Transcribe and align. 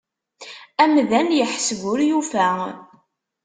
Amdan 0.83 1.29
yeḥseb 1.37 1.81
ur 1.91 1.99
yufa. 2.09 2.47